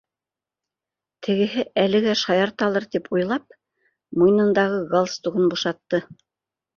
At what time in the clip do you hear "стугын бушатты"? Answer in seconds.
5.17-6.01